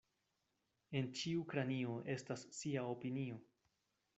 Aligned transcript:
En 1.01 1.09
ĉiu 1.19 1.45
kranio 1.53 1.99
estas 2.15 2.47
sia 2.61 2.89
opinio. 2.95 3.39